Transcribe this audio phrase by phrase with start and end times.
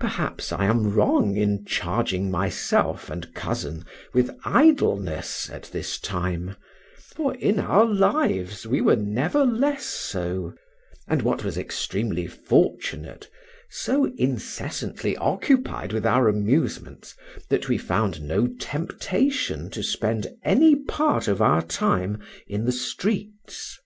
[0.00, 6.56] Perhaps I am wrong in charging myself and cousin with idleness at this time,
[6.96, 10.54] for, in our lives, we were never less so;
[11.06, 13.28] and what was extremely fortunate,
[13.68, 17.14] so incessantly occupied with our amusements,
[17.50, 23.78] that we found no temptation to spend any part of our time in the streets.